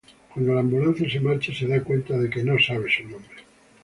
[0.33, 3.43] Cuando la ambulancia se marcha, se da cuenta de que no sabe su nombre.